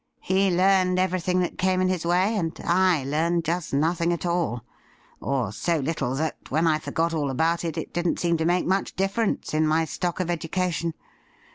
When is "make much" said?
8.45-8.95